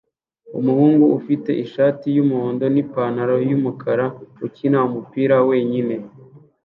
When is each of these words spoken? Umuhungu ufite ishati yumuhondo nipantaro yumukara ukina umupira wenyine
Umuhungu 0.59 1.05
ufite 1.19 1.51
ishati 1.63 2.05
yumuhondo 2.15 2.65
nipantaro 2.73 3.35
yumukara 3.49 4.05
ukina 4.45 4.77
umupira 4.87 5.35
wenyine 5.49 5.95